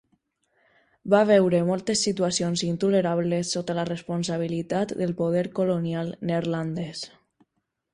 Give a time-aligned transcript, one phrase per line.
[1.13, 7.11] Va veure moltes situacions intolerables sota la responsabilitat del poder colonial neerlandès.